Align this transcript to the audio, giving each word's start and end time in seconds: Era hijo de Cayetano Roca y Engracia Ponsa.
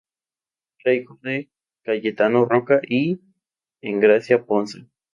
Era 0.83 0.95
hijo 0.95 1.19
de 1.21 1.51
Cayetano 1.83 2.45
Roca 2.45 2.81
y 2.89 3.19
Engracia 3.81 4.43
Ponsa. 4.43 4.79